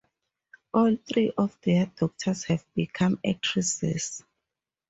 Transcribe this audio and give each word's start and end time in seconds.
All 0.73 0.95
three 1.07 1.31
of 1.37 1.55
their 1.61 1.85
daughters 1.85 2.45
have 2.45 2.65
become 2.73 3.19
actresses. 3.23 4.23